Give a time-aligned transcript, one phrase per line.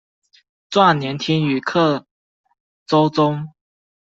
[0.71, 2.07] 壮年听雨客
[2.87, 3.53] 舟中。